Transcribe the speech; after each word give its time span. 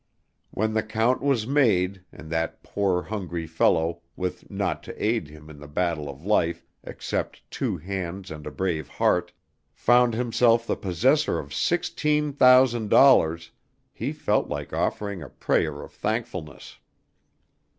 When 0.49 0.73
the 0.73 0.81
count 0.81 1.21
was 1.21 1.45
made, 1.45 2.03
and 2.11 2.31
that 2.31 2.63
poor, 2.63 3.03
hungry 3.03 3.45
fellow, 3.45 4.01
with 4.15 4.49
naught 4.49 4.81
to 4.85 4.97
aid 5.03 5.27
him 5.27 5.47
in 5.47 5.59
the 5.59 5.67
battle 5.67 6.09
of 6.09 6.25
life 6.25 6.65
except 6.83 7.43
two 7.51 7.77
hands 7.77 8.31
and 8.31 8.47
a 8.47 8.49
brave 8.51 8.87
heart, 8.87 9.31
found 9.75 10.15
himself 10.15 10.65
the 10.65 10.75
possessor 10.75 11.37
of 11.37 11.53
sixteen 11.53 12.33
thousand 12.33 12.89
dollars, 12.89 13.51
he 13.93 14.11
felt 14.11 14.47
like 14.47 14.73
offering 14.73 15.21
a 15.21 15.29
prayer 15.29 15.83
of 15.83 15.93
thankfulness. 15.93 16.79